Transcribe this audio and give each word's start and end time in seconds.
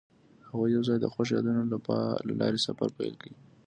هغوی 0.49 0.69
یوځای 0.77 0.97
د 1.01 1.05
خوښ 1.13 1.27
یادونه 1.35 1.61
له 2.27 2.33
لارې 2.39 2.59
سفر 2.67 2.89
پیل 2.97 3.13
کړ. 3.21 3.29